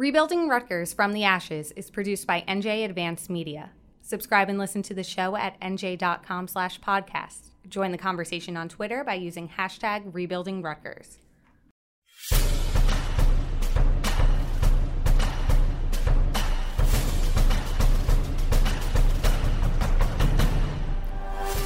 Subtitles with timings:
[0.00, 3.72] Rebuilding Rutgers from the Ashes is produced by NJ Advanced Media.
[4.00, 7.50] Subscribe and listen to the show at nj.com slash podcast.
[7.68, 11.18] Join the conversation on Twitter by using hashtag Rebuilding Rutgers.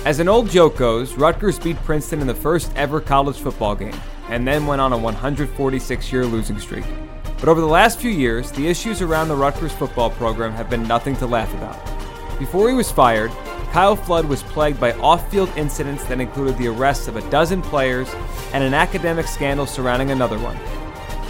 [0.05, 3.95] As an old joke goes, Rutgers beat Princeton in the first ever college football game,
[4.29, 6.85] and then went on a 146 year losing streak.
[7.41, 10.87] But over the last few years, the issues around the Rutgers football program have been
[10.89, 11.79] nothing to laugh about.
[12.39, 13.31] Before he was fired,
[13.73, 17.61] Kyle Flood was plagued by off field incidents that included the arrests of a dozen
[17.61, 18.09] players
[18.53, 20.57] and an academic scandal surrounding another one.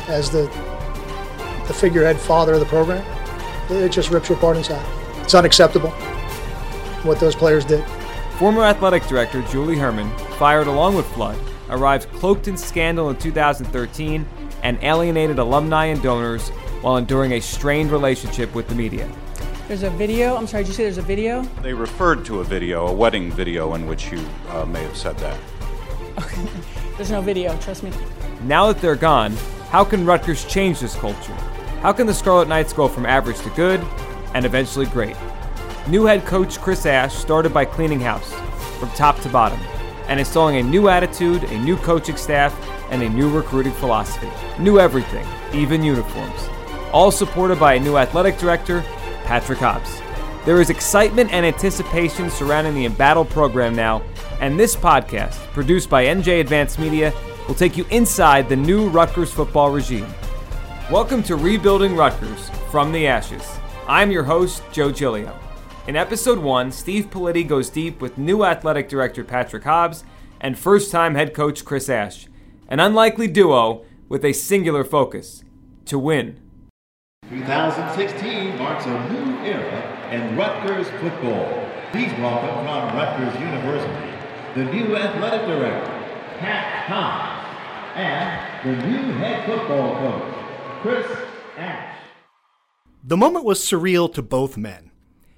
[0.09, 0.43] As the,
[1.67, 3.05] the figurehead father of the program,
[3.71, 4.85] it just rips you apart inside.
[5.23, 5.91] It's unacceptable
[7.03, 7.85] what those players did.
[8.39, 11.39] Former athletic director Julie Hermann, fired along with Flood,
[11.71, 14.27] arrived cloaked in scandal in 2013
[14.65, 16.49] and alienated alumni and donors
[16.81, 19.09] while enduring a strained relationship with the media.
[19.69, 20.37] There's a video.
[20.37, 21.43] I'm sorry, did you say there's a video?
[21.63, 25.17] They referred to a video, a wedding video, in which you uh, may have said
[25.19, 25.39] that.
[26.97, 27.93] There's no video, trust me.
[28.43, 29.33] Now that they're gone,
[29.71, 31.35] how can Rutgers change this culture?
[31.81, 33.81] How can the Scarlet Knights go from average to good
[34.35, 35.17] and eventually great?
[35.89, 38.33] New head coach Chris Ash started by cleaning house
[38.79, 39.61] from top to bottom
[40.09, 42.55] and installing a new attitude, a new coaching staff,
[42.91, 44.29] and a new recruiting philosophy.
[44.59, 46.49] New everything, even uniforms.
[46.93, 48.85] All supported by a new athletic director,
[49.25, 50.01] Patrick Hobbs.
[50.45, 54.03] There is excitement and anticipation surrounding the embattled program now,
[54.41, 57.13] and this podcast, produced by NJ Advanced Media,
[57.49, 60.07] will take you inside the new Rutgers football regime.
[60.91, 63.59] Welcome to Rebuilding Rutgers from the Ashes.
[63.89, 65.44] I'm your host, Joe Giglio.
[65.87, 70.03] In episode 1, Steve Politi goes deep with new athletic director Patrick Hobbs
[70.41, 72.27] and first time head coach Chris Ash,
[72.69, 75.45] an unlikely duo with a singular focus
[75.85, 76.41] to win.
[77.29, 81.69] 2016 marks a new era in Rutgers football.
[81.93, 84.11] Please welcome from Rutgers University
[84.55, 85.91] the new athletic director,
[86.39, 87.47] Pat Hobbs,
[87.95, 90.35] and the new head football coach,
[90.81, 91.19] Chris
[91.59, 91.99] Ash.
[93.03, 94.93] The moment was surreal to both men.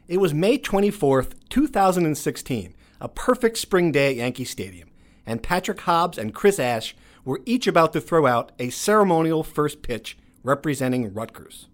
[0.09, 4.89] It was May 24th, 2016, a perfect spring day at Yankee Stadium,
[5.27, 6.95] and Patrick Hobbs and Chris Ash
[7.25, 11.67] were each about to throw out a ceremonial first pitch representing Rutgers.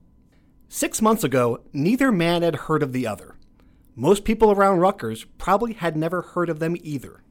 [0.70, 3.34] Six months ago, neither man had heard of the other.
[3.94, 7.22] Most people around Rutgers probably had never heard of them either.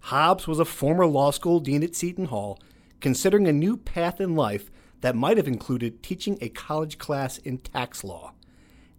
[0.00, 2.58] Hobbs was a former law school dean at Seton Hall,
[3.00, 4.72] considering a new path in life
[5.02, 8.32] that might have included teaching a college class in tax law.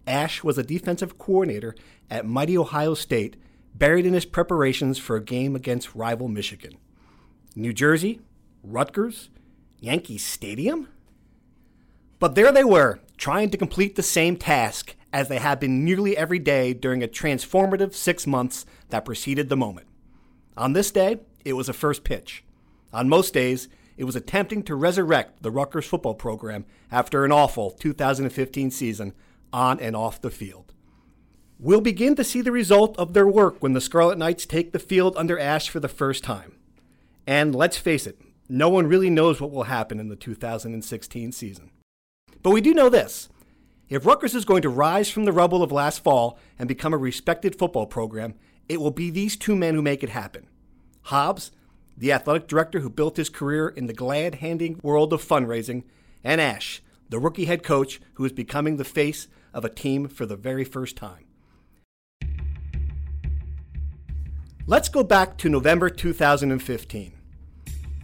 [0.06, 1.76] Ash was a defensive coordinator
[2.10, 3.38] at mighty Ohio State,
[3.76, 6.78] buried in his preparations for a game against rival Michigan.
[7.56, 8.20] New Jersey,
[8.64, 9.30] Rutgers,
[9.80, 10.90] Yankee Stadium?
[12.20, 16.18] But there they were, trying to complete the same task as they had been nearly
[16.18, 19.88] every day during a transformative six months that preceded the moment.
[20.58, 22.44] On this day, it was a first pitch.
[22.92, 27.72] On most days, it was attempting to resurrect the Rutgers football program after an awful
[27.72, 29.14] 2015 season
[29.54, 30.74] on and off the field.
[31.60, 34.80] We'll begin to see the result of their work when the Scarlet Knights take the
[34.80, 36.58] field under Ash for the first time.
[37.26, 38.20] And let's face it,
[38.50, 41.72] no one really knows what will happen in the 2016 season.
[42.42, 43.30] But we do know this.
[43.88, 46.98] If Rutgers is going to rise from the rubble of last fall and become a
[46.98, 48.34] respected football program,
[48.68, 50.48] it will be these two men who make it happen.
[51.04, 51.52] Hobbs,
[51.96, 55.84] the athletic director who built his career in the glad handing world of fundraising,
[56.24, 60.26] and Ash, the rookie head coach who is becoming the face of a team for
[60.26, 61.26] the very first time.
[64.66, 67.14] Let's go back to November 2015.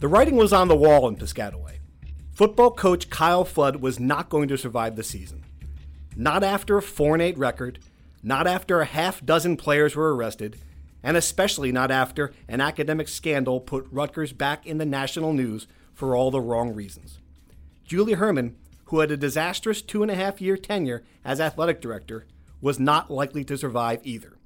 [0.00, 1.78] The writing was on the wall in Piscataway.
[2.32, 5.44] Football coach Kyle Flood was not going to survive the season.
[6.16, 7.78] Not after a 4 8 record,
[8.22, 10.58] not after a half dozen players were arrested,
[11.02, 16.14] and especially not after an academic scandal put Rutgers back in the national news for
[16.14, 17.18] all the wrong reasons.
[17.84, 18.56] Julie Hermann
[18.90, 22.26] who had a disastrous two and a half year tenure as athletic director,
[22.60, 24.36] was not likely to survive either.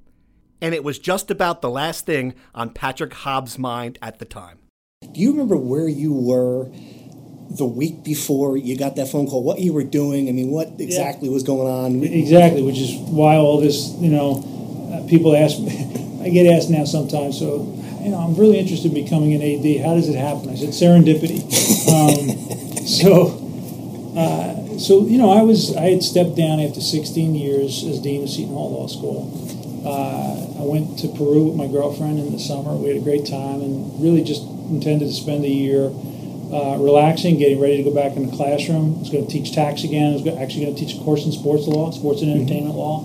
[0.60, 4.58] And it was just about the last thing on Patrick Hobbs' mind at the time.
[5.02, 6.70] Do you remember where you were
[7.50, 10.28] the week before you got that phone call, what you were doing.
[10.28, 12.02] I mean, what exactly was going on?
[12.02, 14.42] Exactly, which is why all this, you know,
[14.92, 17.62] uh, people ask me, I get asked now sometimes, so,
[18.02, 19.84] you know, I'm really interested in becoming an AD.
[19.84, 20.50] How does it happen?
[20.50, 21.44] I said, serendipity.
[21.94, 23.43] um, so,
[24.16, 28.22] uh, so, you know, I was, I had stepped down after 16 years as Dean
[28.22, 29.30] of Seton Hall Law School.
[29.84, 32.74] Uh, I went to Peru with my girlfriend in the summer.
[32.74, 35.90] We had a great time and really just intended to spend a year
[36.54, 38.96] uh, relaxing, getting ready to go back in the classroom.
[38.96, 40.12] I was going to teach tax again.
[40.12, 43.02] I was actually going to teach a course in sports law, sports and entertainment law.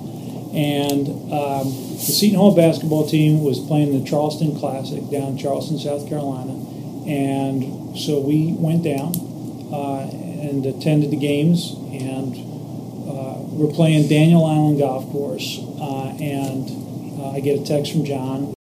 [0.53, 1.65] And um,
[1.97, 6.53] the Seton Hall basketball team was playing the Charleston Classic down in Charleston, South Carolina.
[7.09, 9.17] And so we went down
[9.73, 11.73] uh, and attended the games.
[11.91, 12.35] And
[13.09, 15.59] uh, we're playing Daniel Island Golf Course.
[15.79, 18.53] Uh, and uh, I get a text from John.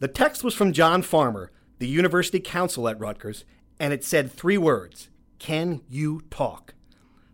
[0.00, 3.44] The text was from John Farmer, the university counsel at Rutgers,
[3.78, 5.08] and it said three words
[5.38, 6.74] Can you talk?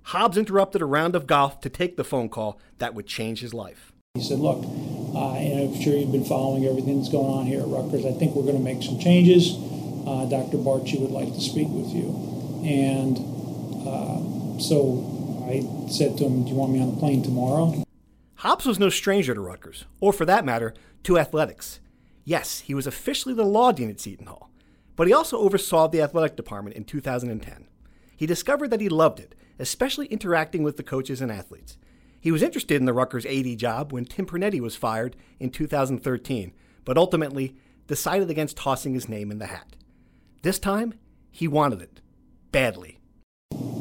[0.05, 3.55] Hobbs interrupted a round of golf to take the phone call that would change his
[3.55, 3.93] life.
[4.15, 4.65] He said, Look,
[5.15, 8.05] uh, and I'm sure you've been following everything that's going on here at Rutgers.
[8.05, 9.55] I think we're going to make some changes.
[10.07, 10.59] Uh, Dr.
[10.59, 12.11] Barchi would like to speak with you.
[12.67, 13.40] And
[13.87, 17.85] uh, so I said to him, Do you want me on the plane tomorrow?
[18.37, 20.75] Hobbs was no stranger to Rutgers, or for that matter,
[21.05, 21.81] to athletics.
[22.25, 24.51] Yes, he was officially the law dean at Seton Hall
[25.01, 27.67] but he also oversaw the athletic department in 2010.
[28.15, 31.79] He discovered that he loved it, especially interacting with the coaches and athletes.
[32.21, 36.53] He was interested in the Rutgers AD job when Tim Pernetti was fired in 2013,
[36.85, 37.57] but ultimately
[37.87, 39.75] decided against tossing his name in the hat.
[40.43, 40.93] This time,
[41.31, 42.03] he wanted it
[42.53, 43.00] badly.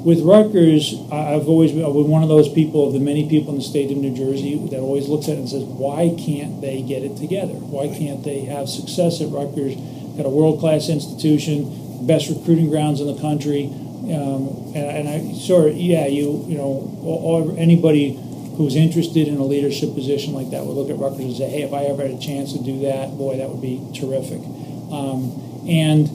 [0.03, 3.65] With Rutgers, I've always been one of those people, of the many people in the
[3.65, 7.03] state of New Jersey, that always looks at it and says, why can't they get
[7.03, 7.53] it together?
[7.53, 9.75] Why can't they have success at Rutgers
[10.19, 13.71] got a world class institution, best recruiting grounds in the country.
[14.11, 18.19] Um, and, and, I sort of, yeah, you you know, all, anybody
[18.57, 21.61] who's interested in a leadership position like that would look at Rutgers and say, hey,
[21.63, 24.43] if I ever had a chance to do that, boy, that would be terrific.
[24.91, 26.09] Um, and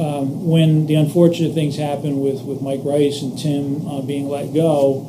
[0.00, 4.54] um, when the unfortunate things happened with, with Mike Rice and Tim uh, being let
[4.54, 5.06] go,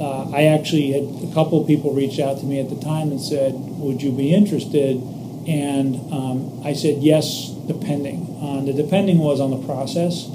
[0.00, 3.20] uh, I actually had a couple people reach out to me at the time and
[3.20, 4.96] said, would you be interested?
[5.48, 8.38] And um, I said, yes, depending.
[8.40, 10.26] Uh, the depending was on the process.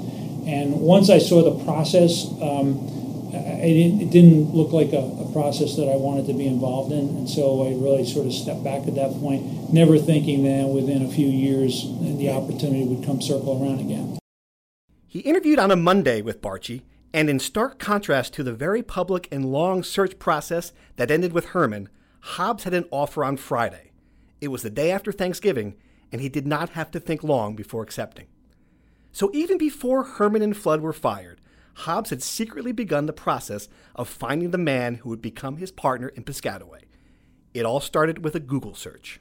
[0.46, 2.95] And once I saw the process, um,
[3.38, 7.08] it, it, didn't look like a, a, process that I wanted to be involved in.
[7.16, 11.04] And so I really sort of stepped back at that point, never thinking that within
[11.04, 14.18] a few years the opportunity would come circle around again.
[15.06, 19.28] He interviewed on a Monday with Barchi, and in stark contrast to the very public
[19.32, 21.88] and long search process that ended with Hermann,
[22.20, 23.92] Hobbs had an offer on Friday.
[24.40, 25.76] It was the day after Thanksgiving,
[26.12, 28.26] and he did not have to think long before accepting.
[29.12, 31.35] So even before Hermann and Flood were fired,
[31.80, 36.08] Hobbs had secretly begun the process of finding the man who would become his partner
[36.08, 36.82] in Piscataway.
[37.52, 39.20] It all started with a Google search.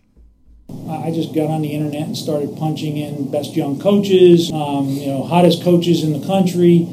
[0.90, 5.08] I just got on the internet and started punching in best young coaches, um, you
[5.08, 6.88] know, hottest coaches in the country,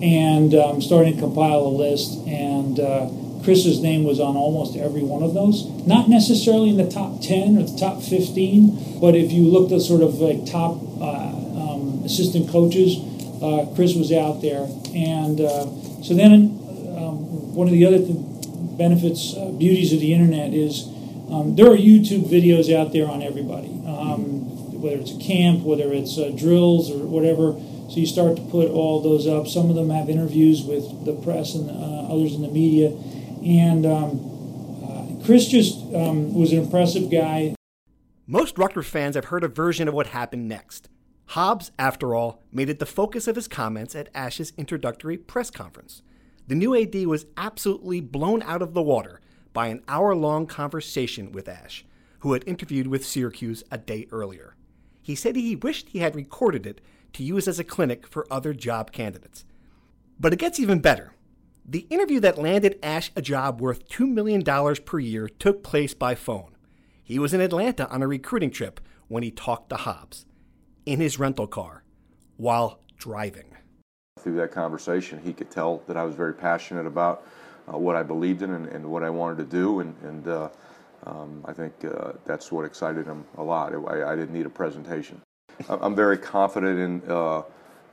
[0.00, 2.16] and um, starting to compile a list.
[2.26, 3.10] And uh,
[3.42, 5.66] Chris's name was on almost every one of those.
[5.84, 9.82] Not necessarily in the top 10 or the top 15, but if you looked at
[9.82, 12.96] sort of like top uh, um, assistant coaches,
[13.42, 14.68] uh, Chris was out there.
[14.94, 15.66] And uh,
[16.02, 16.58] so then
[16.96, 20.86] um, one of the other th- benefits, uh, beauties of the internet is
[21.30, 25.92] um, there are YouTube videos out there on everybody, um, whether it's a camp, whether
[25.92, 27.52] it's uh, drills or whatever.
[27.90, 29.46] So you start to put all those up.
[29.46, 32.92] Some of them have interviews with the press and uh, others in the media
[33.44, 37.54] and um, uh, Chris just um, was an impressive guy.
[38.26, 40.88] Most Rutgers fans have heard a version of what happened next.
[41.32, 46.00] Hobbs, after all, made it the focus of his comments at Ash's introductory press conference.
[46.46, 49.20] The new AD was absolutely blown out of the water
[49.52, 51.84] by an hour long conversation with Ash,
[52.20, 54.56] who had interviewed with Syracuse a day earlier.
[55.02, 56.80] He said he wished he had recorded it
[57.12, 59.44] to use as a clinic for other job candidates.
[60.18, 61.12] But it gets even better.
[61.66, 66.14] The interview that landed Ash a job worth $2 million per year took place by
[66.14, 66.56] phone.
[67.04, 70.24] He was in Atlanta on a recruiting trip when he talked to Hobbs
[70.88, 71.84] in his rental car
[72.38, 73.44] while driving.
[74.20, 77.26] Through that conversation, he could tell that I was very passionate about
[77.70, 80.48] uh, what I believed in and, and, what I wanted to do, and, and uh,
[81.04, 83.74] um, I think uh, that's what excited him a lot.
[83.74, 85.20] I, I didn't need a presentation.
[85.68, 87.42] I'm very confident in uh,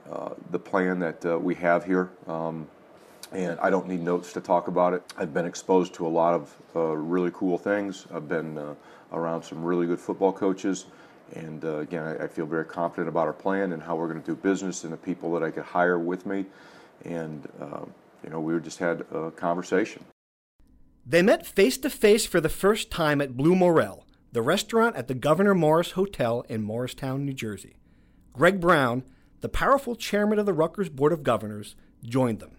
[0.10, 2.12] uh, the plan that uh, we have here.
[2.28, 2.66] Um,
[3.34, 5.04] and I don't need notes to talk about it.
[5.18, 8.06] I've been exposed to a lot of really cool things.
[8.14, 8.78] I've been
[9.12, 10.86] around some really good football coaches,
[11.34, 14.22] And uh, again, I, I, feel very confident about our plan and how we're going
[14.22, 16.46] to do business and the people that I could hire with me.
[17.04, 17.82] And, uh,
[18.24, 20.06] you know, we just had a conversation.
[21.06, 25.08] They met face to face for the first time at Blue Morel, the restaurant at
[25.08, 27.76] the Governor Morris Hotel in Morristown, New Jersey.
[28.34, 29.04] Greg Brown,
[29.42, 32.58] the powerful chairman of the Rutgers Board of Governors, joined them.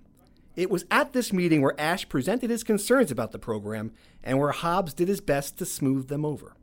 [0.56, 3.92] It was at this meeting where Ash presented his concerns about the program
[4.24, 6.54] and where Hobbs did his best to smooth them over.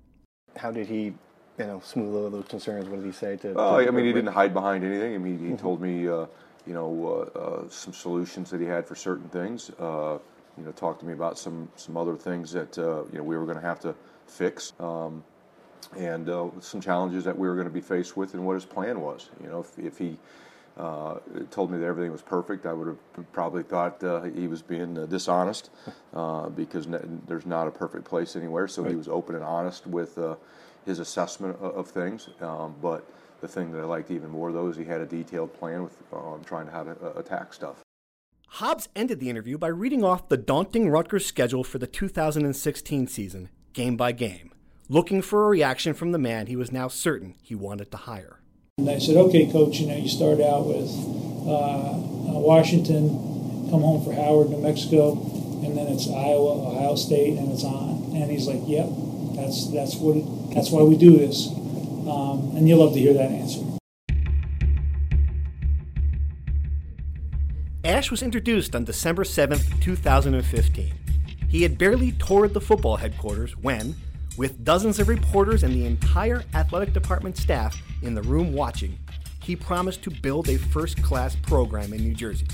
[0.58, 1.14] How did he,
[1.58, 2.88] you know, smooth over those concerns?
[2.88, 3.54] What did he say to?
[3.56, 5.16] Oh, I mean, he didn't hide behind anything.
[5.16, 5.56] I mean, he mm-hmm.
[5.58, 6.26] told me, uh,
[6.66, 9.70] you know, uh, uh, some solutions that he had for certain things.
[9.80, 10.18] Uh,
[10.58, 13.38] you know, talked to me about some some other things that uh, you know we
[13.38, 13.96] were going to have to
[14.28, 14.74] fix.
[14.80, 15.24] Um,
[15.98, 18.66] and uh, some challenges that we were going to be faced with, and what his
[18.66, 19.30] plan was.
[19.44, 20.18] You know, if, if he
[20.78, 21.20] uh,
[21.52, 24.98] told me that everything was perfect, I would have probably thought uh, he was being
[24.98, 25.70] uh, dishonest
[26.14, 26.88] uh, because
[27.28, 28.68] there's not a perfect place anywhere.
[28.68, 28.92] So right.
[28.92, 30.36] he was open and honest with uh,
[30.86, 32.30] his assessment of, of things.
[32.42, 33.08] Um, but
[33.42, 35.98] the thing that I liked even more, though, is he had a detailed plan with
[36.14, 37.84] um, trying to how to uh, attack stuff.
[38.48, 43.50] Hobbs ended the interview by reading off the daunting Rutgers schedule for the 2016 season,
[43.74, 44.52] game by game,
[44.88, 48.40] looking for a reaction from the man he was now certain he wanted to hire.
[48.78, 50.90] And I said, okay, coach, you know, you start out with
[51.46, 53.10] uh, uh, Washington,
[53.70, 55.14] come home for Howard, New Mexico,
[55.66, 58.16] and then it's Iowa, Ohio State, and it's on.
[58.16, 58.88] And he's like, yep,
[59.36, 61.48] that's that's what it, that's why we do this.
[61.48, 63.62] Um, and you'll love to hear that answer.
[67.86, 70.94] Ash was introduced on December 7th, 2015.
[71.50, 73.96] He had barely toured the football headquarters when,
[74.38, 78.98] with dozens of reporters and the entire athletic department staff in the room watching,
[79.44, 82.48] he promised to build a first class program in New Jersey.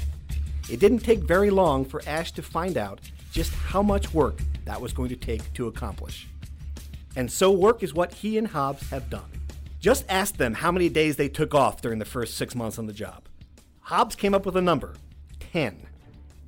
[0.69, 2.99] It didn't take very long for Ash to find out
[3.31, 6.27] just how much work that was going to take to accomplish.
[7.19, 9.29] And so, work is what he and Hobbs have done.
[9.81, 12.85] Just ask them how many days they took off during the first six months on
[12.85, 13.27] the job.
[13.81, 14.95] Hobbs came up with a number
[15.51, 15.85] 10.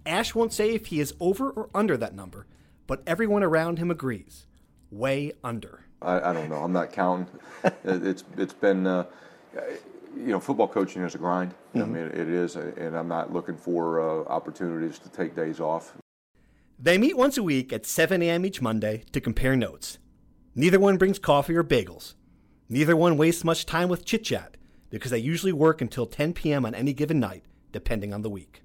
[0.05, 2.47] Ash won't say if he is over or under that number,
[2.87, 4.47] but everyone around him agrees
[4.89, 5.81] way under?
[6.01, 6.63] I, I don't know.
[6.63, 7.27] I'm not counting.
[7.83, 9.03] it's it's been uh,
[10.15, 11.53] you know football coaching is a grind.
[11.75, 11.81] Mm-hmm.
[11.81, 15.97] I mean it is, and I'm not looking for uh, opportunities to take days off.
[16.79, 18.45] They meet once a week at 7 a.m.
[18.45, 19.97] each Monday to compare notes.
[20.53, 22.15] Neither one brings coffee or bagels.
[22.67, 24.57] Neither one wastes much time with chit chat
[24.89, 26.65] because they usually work until 10 p.m.
[26.65, 28.61] on any given night, depending on the week.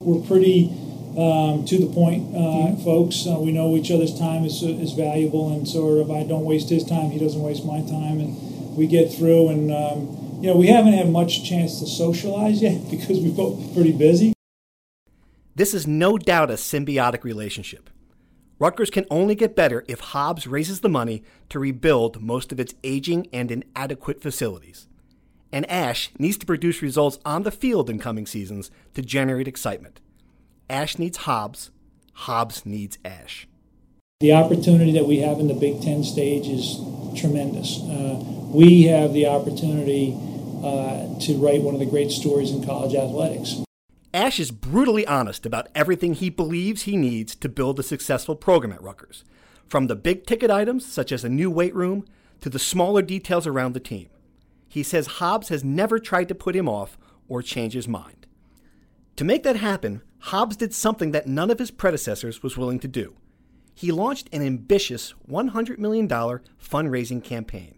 [0.00, 0.70] We're pretty
[1.18, 3.26] um, to the point, uh, folks.
[3.26, 6.70] Uh, we know each other's time is, is valuable, and sort of I don't waste
[6.70, 9.50] his time, he doesn't waste my time, and we get through.
[9.50, 13.74] And um, you know, we haven't had much chance to socialize yet because we're both
[13.74, 14.32] pretty busy.
[15.54, 17.90] This is no doubt a symbiotic relationship.
[18.60, 22.74] Rutgers can only get better if Hobbs raises the money to rebuild most of its
[22.84, 24.86] aging and inadequate facilities
[25.52, 30.00] and Ash needs to produce results on the field in coming seasons to generate excitement.
[30.68, 31.70] Ash needs Hobbs,
[32.12, 33.46] Hobbs needs Ash.
[34.20, 36.76] The opportunity that we have in the Big Ten stage is
[37.18, 37.80] tremendous.
[37.80, 40.14] Uh, we have the opportunity
[40.62, 43.56] uh, to write one of the great stories in college athletics.
[44.12, 48.72] Ash is brutally honest about everything he believes he needs to build a successful program
[48.72, 49.24] at Rutgers,
[49.66, 52.04] from the big ticket items such as a new weight room
[52.40, 54.08] to the smaller details around the team.
[54.68, 56.98] He says Hobbs has never tried to put him off
[57.28, 58.26] or change his mind.
[59.14, 62.88] To make that happen, Hobbs did something that none of his predecessors was willing to
[62.88, 63.14] do.
[63.74, 67.76] He launched an ambitious $100 million fundraising campaign.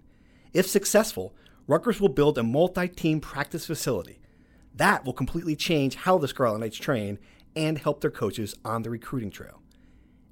[0.54, 1.34] If successful,
[1.66, 4.21] Rutgers will build a multi team practice facility.
[4.74, 7.18] That will completely change how the Scarlet Knights train
[7.54, 9.60] and help their coaches on the recruiting trail.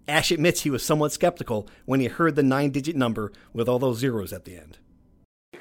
[0.09, 3.79] Ash admits he was somewhat skeptical when he heard the nine digit number with all
[3.79, 4.79] those zeros at the end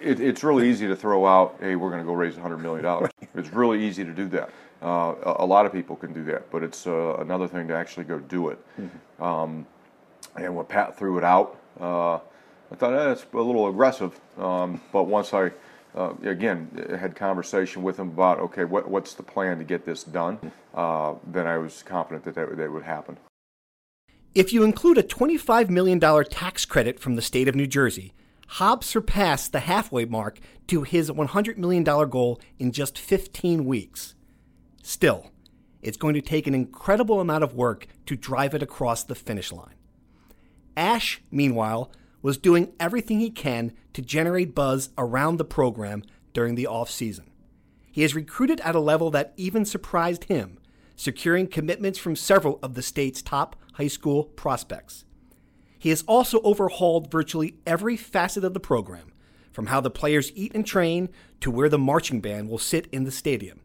[0.02, 3.10] it, it's really easy to throw out, hey, we're going to go raise $100 million.
[3.36, 4.50] it's really easy to do that.
[4.82, 7.76] Uh, a, a, lot of people can do that, but it's uh, another thing to
[7.76, 8.60] actually go do it.
[8.80, 9.24] Mm-hmm.
[9.24, 9.68] Um,
[10.38, 12.16] and when Pat threw it out, uh,
[12.72, 14.20] I thought eh, that's a little aggressive.
[14.38, 15.52] Um, but once I,
[15.96, 20.04] uh, again, had conversation with him about, okay, what, what's the plan to get this
[20.04, 23.18] done, uh, then I was confident that that, that would happen.
[24.36, 28.14] If you include a $25 million tax credit from the state of New Jersey,
[28.54, 34.16] Hobbs surpassed the halfway mark to his $100 million goal in just 15 weeks.
[34.84, 35.32] Still,
[35.82, 39.52] it's going to take an incredible amount of work to drive it across the finish
[39.52, 39.76] line.
[40.76, 46.68] Ash, meanwhile, was doing everything he can to generate buzz around the program during the
[46.70, 47.26] offseason.
[47.92, 50.60] He has recruited at a level that even surprised him,
[50.96, 55.06] securing commitments from several of the state's top high school prospects.
[55.78, 59.14] He has also overhauled virtually every facet of the program,
[59.52, 61.10] from how the players eat and train
[61.40, 63.62] to where the marching band will sit in the stadium.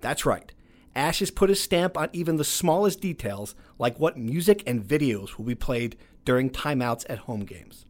[0.00, 0.52] That's right.
[0.94, 5.36] Ash has put his stamp on even the smallest details, like what music and videos
[5.36, 7.86] will be played during timeouts at home games.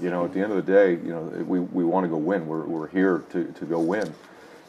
[0.00, 2.16] You know, at the end of the day, you know, we, we want to go
[2.16, 2.46] win.
[2.46, 4.12] We're, we're here to, to go win.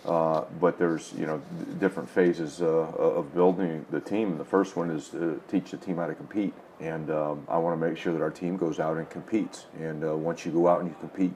[0.06, 1.42] Uh, but there's, you know,
[1.80, 4.38] different phases uh, of building the team.
[4.38, 6.54] The first one is to teach the team how to compete.
[6.80, 9.66] And um, I want to make sure that our team goes out and competes.
[9.80, 11.34] And uh, once you go out and you compete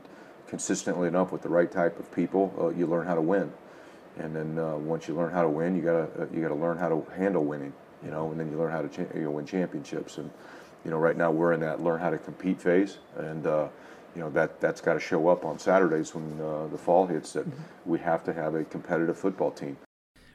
[0.48, 3.52] consistently enough with the right type of people, uh, you learn how to win.
[4.18, 6.78] And then uh, once you learn how to win, you gotta uh, you gotta learn
[6.78, 7.74] how to handle winning.
[8.04, 10.18] You know, and then you learn how to cha- you know, win championships.
[10.18, 10.30] And
[10.86, 13.68] you know, right now we're in that learn how to compete phase, and uh,
[14.16, 17.34] you know that that's got to show up on Saturdays when uh, the fall hits.
[17.34, 17.62] That mm-hmm.
[17.86, 19.78] we have to have a competitive football team.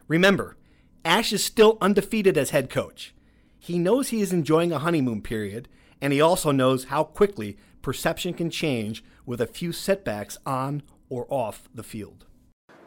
[0.07, 0.57] Remember,
[1.05, 3.15] Ash is still undefeated as head coach.
[3.59, 5.69] He knows he is enjoying a honeymoon period,
[6.01, 11.27] and he also knows how quickly perception can change with a few setbacks on or
[11.31, 12.27] off the field.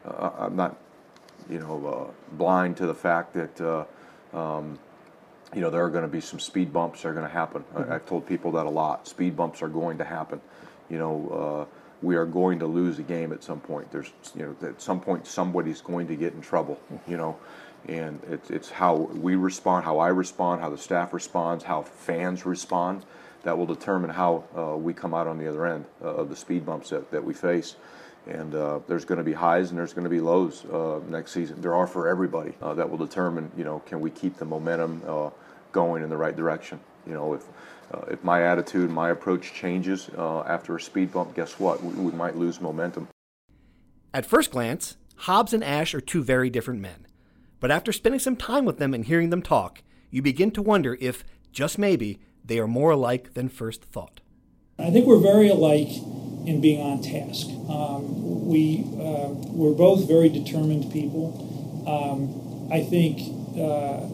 [0.04, 0.76] Uh, I'm not,
[1.50, 3.84] you know, uh, blind to the fact that uh,
[4.36, 4.78] um,
[5.54, 7.62] you know, there are going to be some speed bumps that are going to happen.
[7.62, 7.90] Mm-hmm.
[7.90, 9.08] I, have told people that a lot.
[9.08, 10.40] Speed bumps are going to happen.
[10.90, 13.90] You know, uh, we are going to lose a game at some point.
[13.90, 16.78] There's, you know, at some point somebody's going to get in trouble.
[17.06, 17.38] You know,
[17.86, 22.44] and it's it's how we respond, how I respond, how the staff responds, how fans
[22.44, 23.04] respond.
[23.44, 26.36] That will determine how uh, we come out on the other end uh, of the
[26.36, 27.76] speed bumps that, that we face
[28.28, 31.32] and uh, there's going to be highs and there's going to be lows uh, next
[31.32, 31.60] season.
[31.60, 32.52] There are for everybody.
[32.62, 35.30] Uh, that will determine, you know, can we keep the momentum uh,
[35.72, 36.78] going in the right direction?
[37.06, 37.44] You know, if
[37.92, 41.82] uh, if my attitude, my approach changes uh, after a speed bump, guess what?
[41.82, 43.08] We, we might lose momentum.
[44.12, 47.06] At first glance, Hobbs and Ash are two very different men.
[47.60, 50.96] But after spending some time with them and hearing them talk, you begin to wonder
[51.00, 54.20] if, just maybe, they are more alike than first thought.
[54.78, 55.88] I think we're very alike
[56.48, 57.46] in being on task.
[57.68, 61.36] Um, we uh, we're both very determined people.
[61.86, 63.20] Um, I think
[63.52, 64.08] uh,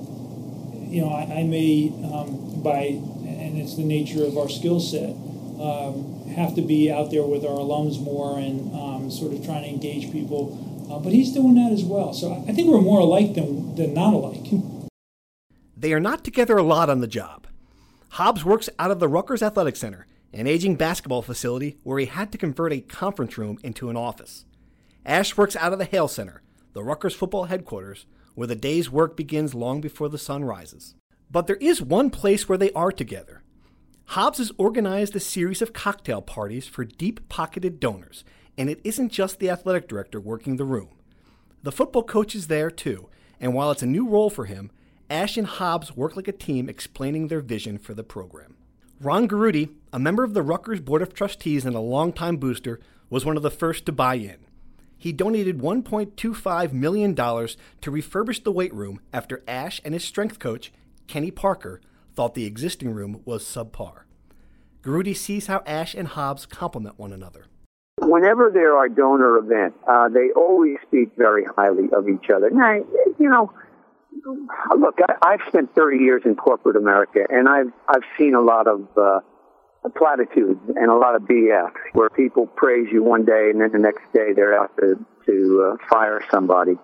[0.91, 5.11] you know I, I may um, by and it's the nature of our skill set
[5.63, 9.63] um, have to be out there with our alums more and um, sort of trying
[9.63, 10.61] to engage people.
[10.91, 12.13] Uh, but he's doing that as well.
[12.13, 14.47] So I think we're more alike than than not alike.
[15.77, 17.47] They are not together a lot on the job.
[18.11, 22.33] Hobbs works out of the Rutgers Athletic Center an aging basketball facility where he had
[22.33, 24.45] to convert a conference room into an office.
[25.07, 26.43] Ash works out of the Hale Center,
[26.73, 30.97] the Rutgers football headquarters, where the day's work begins long before the sun rises.
[31.31, 33.43] But there is one place where they are together.
[34.07, 38.25] Hobbs has organized a series of cocktail parties for deep pocketed donors,
[38.59, 40.91] and it isn't just the athletic director working the room.
[41.63, 43.09] The football coach is there too,
[43.41, 44.73] and while it's a new role for him,
[45.09, 48.57] Ash and Hobbs work like a team explaining their vision for the program.
[49.01, 52.79] Ron Garutti, a member of the Rutgers Board of Trustees and a longtime booster,
[53.11, 54.37] was one of the first to buy in.
[54.97, 60.73] He donated $1.25 million to refurbish the weight room after Ash and his strength coach,
[61.09, 61.81] Kenny Parker,
[62.15, 64.03] thought the existing room was subpar.
[64.83, 67.47] Garutti sees how Ash and Hobbs complement one another.
[68.01, 72.49] Whenever there are donor events, uh, they always speak very highly of each other.
[72.51, 72.75] Now,
[73.19, 73.53] you know,
[74.77, 78.67] look, I, I've spent 30 years in corporate America, and I've I've seen a lot
[78.67, 79.21] of uh,
[79.97, 83.79] platitudes and a lot of BS, where people praise you one day and then the
[83.79, 86.77] next day they're out to to uh, fire somebody.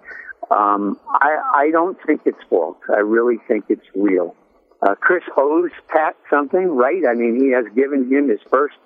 [0.51, 2.79] Um, I I don't think it's false.
[2.89, 4.35] I really think it's real.
[4.83, 7.03] Uh, Chris owes Pat something, right?
[7.09, 8.77] I mean, he has given him his first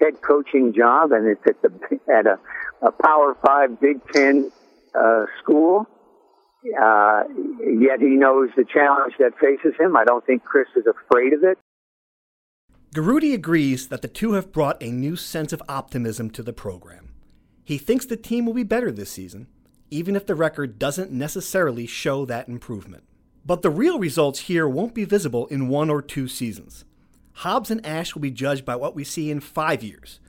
[0.00, 2.38] head coaching job, and it's at the at a,
[2.82, 4.50] a Power Five Big Ten
[4.94, 5.86] uh, school.
[6.64, 7.24] Uh,
[7.60, 9.96] yet he knows the challenge that faces him.
[9.96, 11.58] I don't think Chris is afraid of it.
[12.94, 17.10] Garutti agrees that the two have brought a new sense of optimism to the program.
[17.64, 19.48] He thinks the team will be better this season,
[19.90, 23.04] even if the record doesn't necessarily show that improvement.
[23.44, 26.84] But the real results here won't be visible in one or two seasons.
[27.38, 30.20] Hobbs and Ash will be judged by what we see in five years.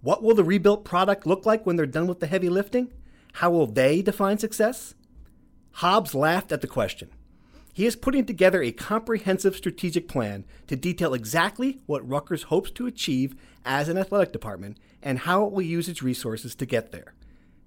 [0.00, 2.92] What will the rebuilt product look like when they're done with the heavy lifting?
[3.34, 4.94] How will they define success?
[5.78, 7.08] Hobbs laughed at the question.
[7.72, 12.88] He is putting together a comprehensive strategic plan to detail exactly what Rutgers hopes to
[12.88, 17.14] achieve as an athletic department and how it will use its resources to get there.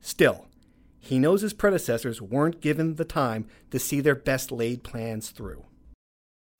[0.02, 0.47] Still,
[1.00, 5.63] he knows his predecessors weren't given the time to see their best laid plans through.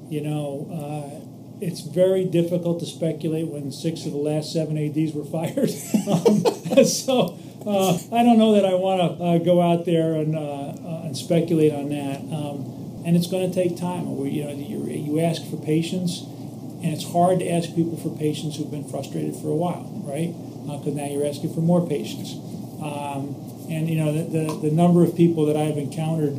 [0.10, 5.12] You know, uh, it's very difficult to speculate when six of the last seven ADs
[5.12, 5.70] were fired.
[6.10, 6.51] um,
[6.86, 10.40] so uh, I don't know that I want to uh, go out there and, uh,
[10.40, 12.20] uh, and speculate on that.
[12.34, 14.18] Um, and it's going to take time.
[14.18, 18.16] We, you know, you, you ask for patience, and it's hard to ask people for
[18.16, 20.34] patience who've been frustrated for a while, right?
[20.80, 22.34] because now you're asking for more patience.
[22.82, 23.36] Um,
[23.70, 26.34] and you know the, the, the number of people that I've encountered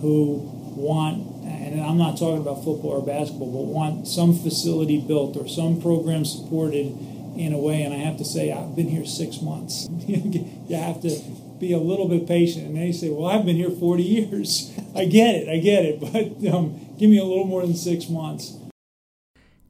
[0.00, 0.40] who
[0.74, 5.46] want, and I'm not talking about football or basketball, but want some facility built or
[5.48, 6.86] some program supported
[7.36, 7.82] in a way.
[7.82, 9.88] And I have to say, I've been here six months.
[10.06, 11.20] you have to
[11.58, 12.66] be a little bit patient.
[12.66, 14.72] And they say, well, I've been here 40 years.
[14.96, 16.00] I get it, I get it,
[16.42, 18.56] but um, give me a little more than six months.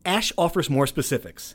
[0.05, 1.55] Ash offers more specifics.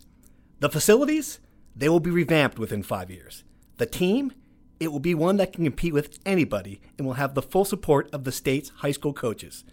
[0.59, 1.39] The facilities,
[1.75, 3.43] they will be revamped within five years.
[3.77, 4.31] The team,
[4.79, 8.09] it will be one that can compete with anybody and will have the full support
[8.13, 9.63] of the state's high school coaches.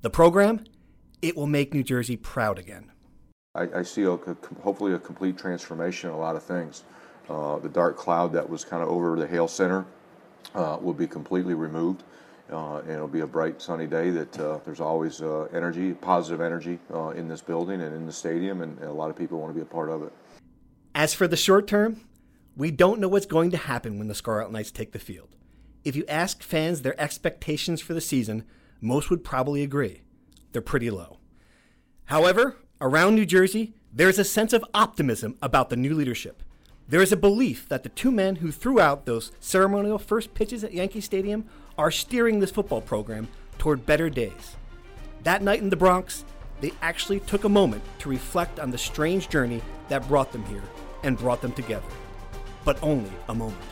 [0.00, 0.64] The program,
[1.20, 2.90] it will make New Jersey proud again.
[3.54, 4.16] I, I see a,
[4.62, 6.84] hopefully a complete transformation in a lot of things.
[7.28, 9.84] Uh, the dark cloud that was kind of over the Hale Center
[10.54, 12.02] uh, will be completely removed.
[12.50, 16.40] Uh, and it'll be a bright, sunny day that uh, there's always uh, energy, positive
[16.40, 19.38] energy uh, in this building and in the stadium, and, and a lot of people
[19.38, 20.12] want to be a part of it.
[20.94, 22.02] As for the short term,
[22.56, 25.36] we don't know what's going to happen when the Scarlet Knights take the field.
[25.84, 28.44] If you ask fans their expectations for the season,
[28.80, 30.02] most would probably agree.
[30.52, 31.20] They're pretty low.
[32.06, 36.42] However, around New Jersey, there's a sense of optimism about the new leadership.
[36.88, 40.64] There is a belief that the two men who threw out those ceremonial first pitches
[40.64, 41.44] at Yankee Stadium
[41.78, 44.56] are steering this football program toward better days.
[45.22, 46.24] That night in the Bronx,
[46.60, 50.64] they actually took a moment to reflect on the strange journey that brought them here
[51.04, 51.86] and brought them together.
[52.64, 53.62] But only a moment.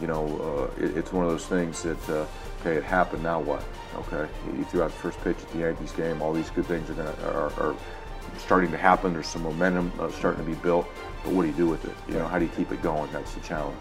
[0.00, 2.26] You know, uh, it, it's one of those things that, uh,
[2.60, 3.62] okay, it happened, now what?
[3.94, 6.88] Okay, you threw out the first pitch at the Yankees game, all these good things
[6.88, 7.76] are, gonna, are, are
[8.38, 10.86] starting to happen, there's some momentum uh, starting to be built,
[11.24, 11.94] but what do you do with it?
[12.08, 13.10] You know, how do you keep it going?
[13.12, 13.80] That's the challenge.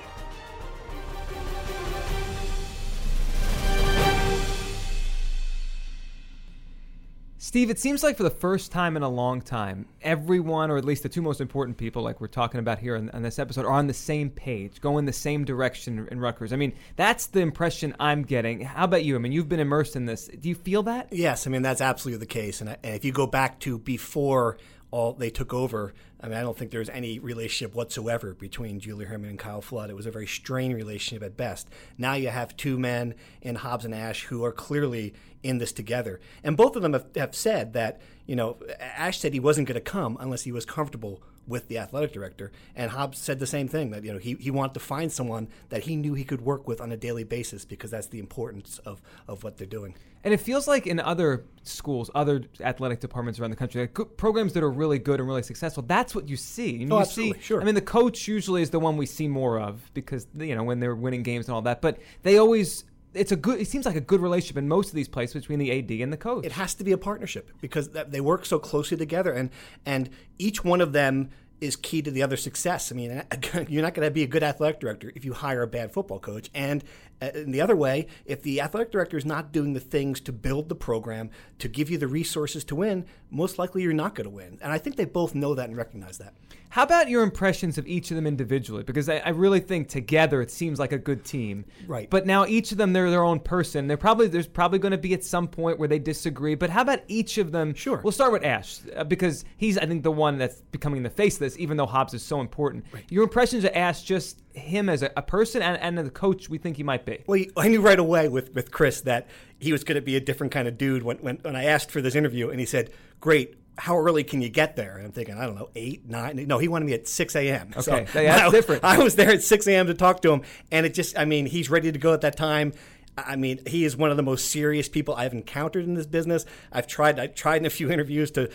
[7.51, 10.85] Steve, it seems like for the first time in a long time, everyone, or at
[10.85, 13.73] least the two most important people, like we're talking about here in, this episode, are
[13.73, 16.53] on the same page, going the same direction in Rutgers.
[16.53, 18.61] I mean, that's the impression I'm getting.
[18.61, 19.15] How about you?
[19.15, 20.27] I mean, you've been immersed in this.
[20.27, 21.11] Do you feel that?
[21.11, 22.61] Yes, I mean, that's absolutely the case.
[22.61, 24.57] And if you go back to before
[24.91, 25.93] all they took over.
[26.19, 29.61] I mean, I don't think there was any relationship whatsoever between Julie Hermann and Kyle
[29.61, 29.89] Flood.
[29.89, 31.69] It was a very strained relationship at best.
[31.97, 36.19] Now you have two men in Hobbs and Ash who are clearly in this together,
[36.43, 39.75] and both of them have, have said that you know Ash said he wasn't going
[39.75, 42.51] to come unless he was comfortable with the athletic director.
[42.75, 45.49] And Hobbs said the same thing that you know he, he wanted to find someone
[45.69, 48.79] that he knew he could work with on a daily basis because that's the importance
[48.79, 49.93] of, of what they're doing.
[50.23, 54.53] And it feels like in other schools, other athletic departments around the country, like programs
[54.53, 56.87] that are really good and really successful, that's what you see.
[56.89, 57.61] oh, you absolutely, see, sure.
[57.61, 60.63] I mean, the coach usually is the one we see more of because you know
[60.63, 61.81] when they're winning games and all that.
[61.81, 64.95] But they always it's a good it seems like a good relationship in most of
[64.95, 66.45] these places between the AD and the coach.
[66.45, 69.49] It has to be a partnership because they work so closely together and
[69.85, 71.29] and each one of them
[71.61, 72.91] is key to the other success.
[72.91, 73.23] I mean,
[73.69, 76.19] you're not going to be a good athletic director if you hire a bad football
[76.19, 76.49] coach.
[76.55, 76.83] And
[77.21, 80.31] uh, in the other way, if the athletic director is not doing the things to
[80.31, 81.29] build the program,
[81.59, 84.57] to give you the resources to win, most likely you're not going to win.
[84.61, 86.33] And I think they both know that and recognize that.
[86.71, 88.83] How about your impressions of each of them individually?
[88.83, 91.65] Because I, I, really think together it seems like a good team.
[91.85, 92.09] Right.
[92.09, 93.87] But now each of them they're their own person.
[93.87, 96.55] They're probably there's probably going to be at some point where they disagree.
[96.55, 97.73] But how about each of them?
[97.73, 97.99] Sure.
[98.01, 101.33] We'll start with Ash uh, because he's I think the one that's becoming the face
[101.33, 102.85] of this, even though Hobbs is so important.
[102.93, 103.03] Right.
[103.09, 106.57] Your impressions of Ash, just him as a, a person and, and the coach we
[106.57, 107.23] think he might be.
[107.27, 109.27] Well, I knew right away with with Chris that
[109.59, 111.91] he was going to be a different kind of dude when, when when I asked
[111.91, 114.97] for this interview, and he said, "Great." how early can you get there?
[114.97, 116.35] And I'm thinking, I don't know, eight, nine.
[116.47, 117.69] No, he wanted me at 6 a.m.
[117.71, 118.83] Okay, so that's I, different.
[118.83, 119.87] I was there at 6 a.m.
[119.87, 122.37] to talk to him, and it just, I mean, he's ready to go at that
[122.37, 122.73] time.
[123.17, 126.45] I mean, he is one of the most serious people I've encountered in this business.
[126.71, 128.49] I've tried, I tried in a few interviews to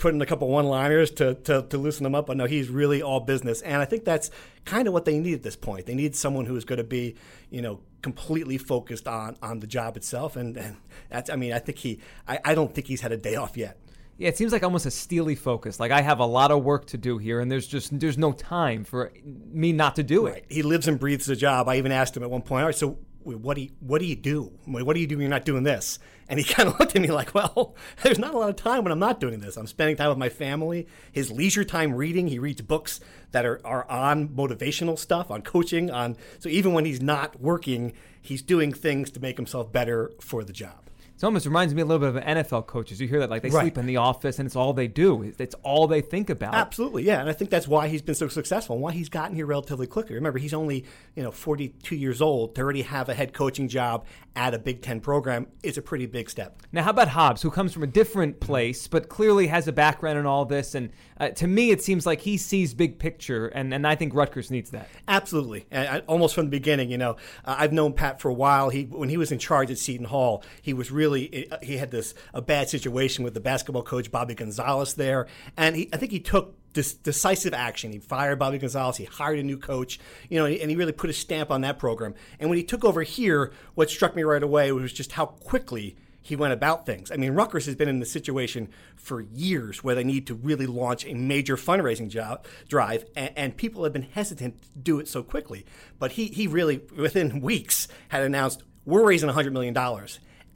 [0.00, 3.02] put in a couple one-liners to, to, to loosen him up, but no, he's really
[3.02, 3.62] all business.
[3.62, 4.30] And I think that's
[4.64, 5.86] kind of what they need at this point.
[5.86, 7.14] They need someone who is going to be,
[7.50, 10.34] you know, completely focused on on the job itself.
[10.34, 10.76] And, and
[11.10, 13.56] that's, I mean, I think he, I, I don't think he's had a day off
[13.56, 13.78] yet.
[14.16, 15.80] Yeah, it seems like almost a steely focus.
[15.80, 18.32] Like I have a lot of work to do here, and there's just there's no
[18.32, 20.30] time for me not to do it.
[20.30, 20.44] Right.
[20.50, 21.70] He lives and breathes the job.
[21.70, 24.06] I even asked him at one point, all right, so what do you what do
[24.06, 24.52] you do?
[24.64, 25.98] What do you do when you're not doing this?
[26.28, 28.84] And he kind of looked at me like, well, there's not a lot of time
[28.84, 29.56] when I'm not doing this.
[29.56, 30.86] I'm spending time with my family.
[31.12, 32.28] His leisure time reading.
[32.28, 33.00] He reads books
[33.32, 37.92] that are, are on motivational stuff, on coaching, on so even when he's not working,
[38.20, 40.89] he's doing things to make himself better for the job.
[41.22, 42.98] It almost reminds me a little bit of NFL coaches.
[42.98, 43.60] You hear that like they Right.
[43.64, 45.22] sleep in the office and it's all they do.
[45.22, 46.54] It's- all they think about.
[46.54, 49.36] Absolutely, yeah, and I think that's why he's been so successful and why he's gotten
[49.36, 50.14] here relatively quickly.
[50.14, 54.06] Remember, he's only you know 42 years old to already have a head coaching job
[54.34, 56.62] at a Big Ten program is a pretty big step.
[56.72, 60.18] Now, how about Hobbs, who comes from a different place, but clearly has a background
[60.18, 60.74] in all this?
[60.74, 64.14] And uh, to me, it seems like he sees big picture, and, and I think
[64.14, 64.88] Rutgers needs that.
[65.08, 66.90] Absolutely, and I, almost from the beginning.
[66.90, 68.70] You know, uh, I've known Pat for a while.
[68.70, 71.90] He when he was in charge at Seton Hall, he was really uh, he had
[71.90, 76.12] this a bad situation with the basketball coach Bobby Gonzalez there, and he, I think
[76.12, 77.92] he took decisive action.
[77.92, 78.96] He fired Bobby Gonzalez.
[78.96, 79.98] He hired a new coach.
[80.28, 82.14] You know, and he really put a stamp on that program.
[82.38, 85.96] And when he took over here, what struck me right away was just how quickly
[86.22, 87.10] he went about things.
[87.10, 90.66] I mean, Rutgers has been in the situation for years where they need to really
[90.66, 95.08] launch a major fundraising job, drive, and, and people have been hesitant to do it
[95.08, 95.64] so quickly.
[95.98, 99.74] But he, he really, within weeks, had announced, we're raising $100 million.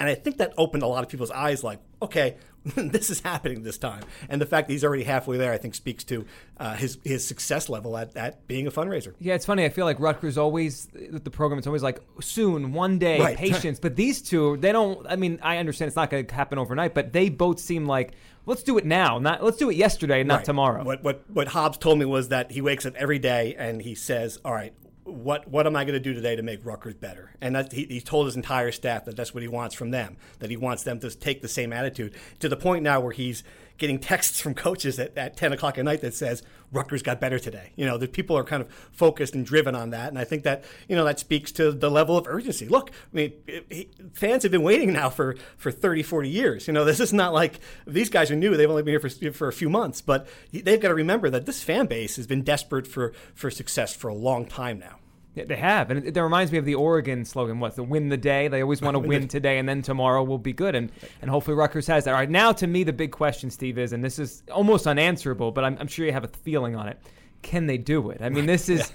[0.00, 3.62] And I think that opened a lot of people's eyes like, okay, this is happening
[3.62, 4.02] this time.
[4.28, 6.24] And the fact that he's already halfway there, I think, speaks to
[6.58, 9.14] uh, his, his success level at, at being a fundraiser.
[9.20, 9.64] Yeah, it's funny.
[9.64, 13.36] I feel like Rutgers always, the program, it's always like soon, one day, Right.
[13.48, 13.78] patience.
[13.78, 16.92] But these two, they don't, I mean, I understand it's not going to happen overnight,
[16.94, 18.12] but they both seem like,
[18.46, 19.18] let's do it now.
[19.18, 20.44] Not Let's do it yesterday, not Right.
[20.44, 20.82] tomorrow.
[20.84, 23.94] What, what, what Hobbs told me was that he wakes up every day and he
[23.94, 24.72] says, all right,
[25.04, 27.30] what what am I going to do today to make Rutgers better?
[27.40, 30.16] And that, he, he told his entire staff that that's what he wants from them.
[30.38, 33.44] That he wants them to take the same attitude to the point now where he's
[33.78, 37.38] getting texts from coaches at, at 10 o'clock at night that says Rutgers got better
[37.38, 37.72] today.
[37.76, 40.42] You know, that people are kind of focused and driven on that, and I think
[40.42, 42.66] that you know that speaks to the level of urgency.
[42.66, 46.66] Look, I mean, it, it- fans have been waiting now for for 30, 40 years.
[46.66, 49.32] You know, this is not like these guys are new; they've only been here for
[49.32, 52.42] for a few months, but they've got to remember that this fan base has been
[52.42, 54.98] desperate for for success for a long time now.
[55.34, 57.58] Yeah, they have, and it, that reminds me of the Oregon slogan.
[57.58, 58.46] What's the win the day?
[58.46, 60.74] They always want to Win win today, and then tomorrow will be good.
[60.76, 62.10] And and hopefully Rutgers has that.
[62.10, 65.50] All right, now to me the big question, Steve, is, and this is almost unanswerable,
[65.50, 66.98] but I'm, I'm sure you have a feeling on it.
[67.42, 68.22] Can they do it?
[68.22, 68.92] I mean, this is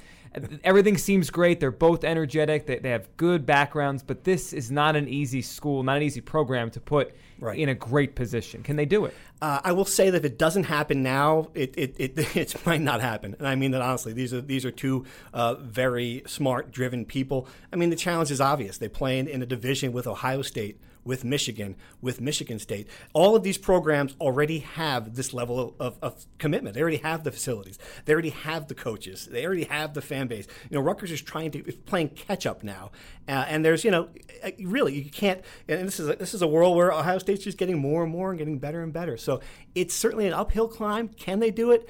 [0.63, 1.59] everything seems great.
[1.59, 2.65] They're both energetic.
[2.65, 6.21] They, they have good backgrounds, but this is not an easy school, not an easy
[6.21, 7.57] program to put Right.
[7.57, 8.63] in a great position.
[8.63, 9.15] Can they do it?
[9.41, 12.81] Uh, I will say that if it doesn't happen now, it, it, it, it might
[12.81, 13.33] not happen.
[13.39, 14.11] And I mean that honestly.
[14.11, 17.47] These are these are two uh, very smart, driven people.
[17.71, 18.77] I mean, the challenge is obvious.
[18.77, 22.87] They play in, in a division with Ohio State, with Michigan, with Michigan State.
[23.13, 26.75] All of these programs already have this level of, of commitment.
[26.75, 27.79] They already have the facilities.
[28.05, 29.25] They already have the coaches.
[29.25, 30.45] They already have the fan base.
[30.69, 32.91] You know, Rutgers is trying to is playing catch up now.
[33.27, 34.09] Uh, and there's you know,
[34.43, 35.41] uh, really you can't.
[35.67, 38.11] And this is a, this is a world where Ohio State's just getting more and
[38.11, 39.17] more and getting better and better.
[39.17, 39.41] So
[39.73, 41.07] it's certainly an uphill climb.
[41.07, 41.89] Can they do it?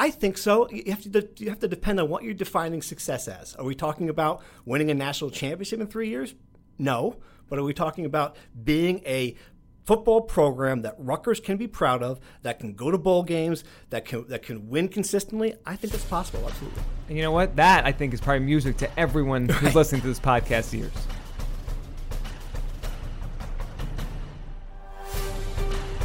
[0.00, 0.68] I think so.
[0.70, 3.54] You have to you have to depend on what you're defining success as.
[3.54, 6.34] Are we talking about winning a national championship in three years?
[6.76, 7.18] No.
[7.48, 9.36] But are we talking about being a
[9.84, 14.04] football program that Rutgers can be proud of, that can go to bowl games, that
[14.04, 15.54] can that can win consistently?
[15.64, 16.44] I think it's possible.
[16.46, 16.82] Absolutely.
[17.08, 17.56] And you know what?
[17.56, 20.92] That I think is probably music to everyone who's listening to this podcast ears.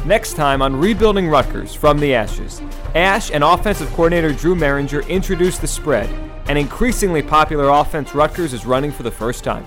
[0.06, 2.60] Next time on Rebuilding Rutgers from the Ashes,
[2.94, 6.10] Ash and offensive coordinator Drew Mehringer introduce the spread,
[6.46, 9.66] an increasingly popular offense Rutgers is running for the first time.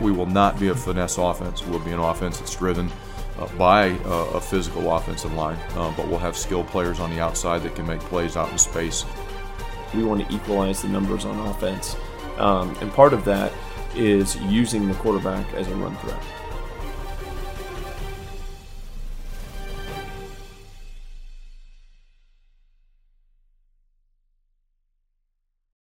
[0.00, 1.64] We will not be a finesse offense.
[1.66, 2.90] We'll be an offense that's driven
[3.38, 7.20] uh, by uh, a physical offensive line, uh, but we'll have skilled players on the
[7.20, 9.04] outside that can make plays out in space.
[9.94, 11.96] We want to equalize the numbers on offense,
[12.38, 13.52] um, and part of that
[13.94, 16.22] is using the quarterback as a run threat.